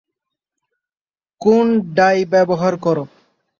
কোন 1.41 1.65
ডাই 1.95 2.19
ব্যবহার 2.33 2.73
করো? 2.85 3.03